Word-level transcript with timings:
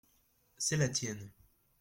C’est 0.57 0.77
la 0.77 0.89
tienne. 0.89 1.29